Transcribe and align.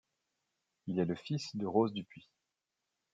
Il 0.87 0.97
est 0.97 1.05
le 1.05 1.13
fils 1.13 1.55
de 1.55 1.67
Rose 1.67 1.93
Dupuis. 1.93 2.27